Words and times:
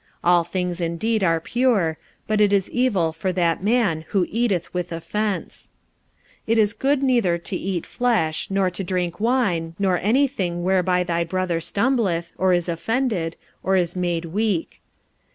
All 0.23 0.43
things 0.43 0.81
indeed 0.81 1.23
are 1.23 1.39
pure; 1.39 1.99
but 2.25 2.41
it 2.41 2.51
is 2.51 2.71
evil 2.71 3.13
for 3.13 3.31
that 3.33 3.61
man 3.61 4.03
who 4.07 4.25
eateth 4.31 4.73
with 4.73 4.91
offence. 4.91 5.69
45:014:021 6.47 6.51
It 6.51 6.57
is 6.57 6.73
good 6.73 7.03
neither 7.03 7.37
to 7.37 7.55
eat 7.55 7.85
flesh, 7.85 8.47
nor 8.49 8.71
to 8.71 8.83
drink 8.83 9.19
wine, 9.19 9.75
nor 9.77 9.99
any 9.99 10.27
thing 10.27 10.63
whereby 10.63 11.03
thy 11.03 11.23
brother 11.23 11.59
stumbleth, 11.61 12.31
or 12.35 12.51
is 12.51 12.67
offended, 12.67 13.35
or 13.61 13.75
is 13.75 13.95
made 13.95 14.25
weak. 14.25 14.81